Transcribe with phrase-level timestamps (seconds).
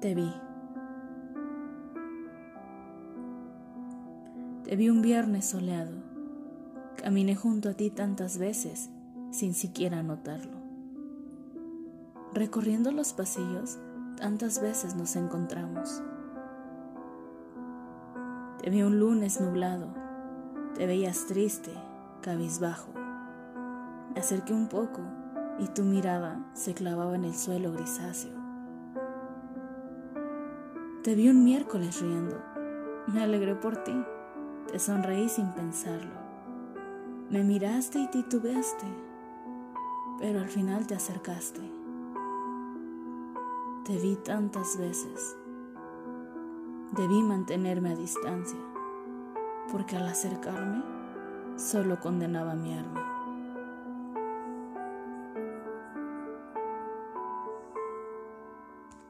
[0.00, 0.32] Te vi.
[4.64, 5.92] Te vi un viernes soleado.
[6.96, 8.88] Caminé junto a ti tantas veces
[9.30, 10.56] sin siquiera notarlo.
[12.32, 13.78] Recorriendo los pasillos,
[14.16, 16.02] tantas veces nos encontramos.
[18.62, 19.92] Te vi un lunes nublado.
[20.76, 21.74] Te veías triste,
[22.22, 22.90] cabizbajo.
[24.14, 25.02] Me acerqué un poco
[25.58, 28.39] y tu mirada se clavaba en el suelo grisáceo.
[31.02, 32.36] Te vi un miércoles riendo.
[33.06, 34.04] Me alegré por ti.
[34.70, 36.12] Te sonreí sin pensarlo.
[37.30, 38.84] Me miraste y titubeaste,
[40.18, 41.62] pero al final te acercaste.
[43.86, 45.38] Te vi tantas veces.
[46.92, 48.60] Debí mantenerme a distancia,
[49.72, 50.84] porque al acercarme
[51.56, 53.09] solo condenaba mi arma.